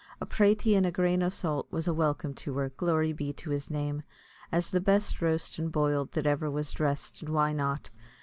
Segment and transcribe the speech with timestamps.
[0.19, 3.51] A pratie an' a grain o' salt was a welcome to her glory be to
[3.51, 4.01] his name!
[4.51, 7.91] as the best roast an' boiled that ever was dressed; and why not?